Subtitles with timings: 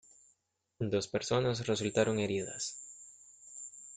[0.89, 2.63] Dos personas resultaron heridas.